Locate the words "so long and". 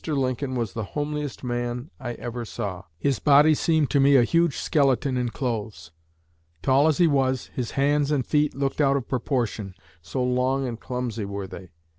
10.01-10.79